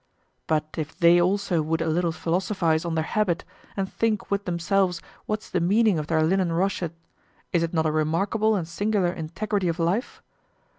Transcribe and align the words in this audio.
But 0.47 0.65
if 0.79 0.97
they 0.97 1.21
also 1.21 1.61
would 1.61 1.79
a 1.79 1.85
little 1.87 2.11
philosophize 2.11 2.85
on 2.85 2.95
their 2.95 3.03
habit 3.03 3.45
and 3.77 3.87
think 3.87 4.31
with 4.31 4.45
themselves 4.45 4.99
what's 5.27 5.47
the 5.47 5.59
meaning 5.61 5.99
of 5.99 6.07
their 6.07 6.23
linen 6.23 6.51
rochet, 6.51 6.89
is 7.53 7.61
it 7.61 7.71
not 7.71 7.85
a 7.85 7.91
remarkable 7.91 8.55
and 8.55 8.67
singular 8.67 9.11
integrity 9.13 9.67
of 9.67 9.77
life? 9.77 10.23